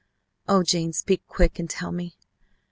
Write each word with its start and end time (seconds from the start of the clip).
Oh, 0.49 0.63
Jane, 0.63 0.93
speak 0.93 1.21
quick, 1.27 1.59
and 1.59 1.69
tell 1.69 1.91
me! 1.91 2.17